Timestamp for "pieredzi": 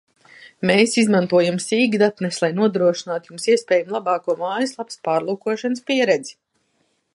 5.91-6.35